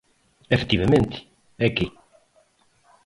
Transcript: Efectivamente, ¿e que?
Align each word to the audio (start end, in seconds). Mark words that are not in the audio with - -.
Efectivamente, 0.55 1.15
¿e 1.65 1.67
que? 1.75 1.85